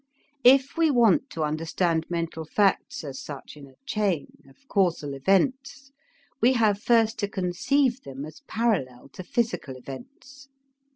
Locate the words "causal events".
4.67-5.91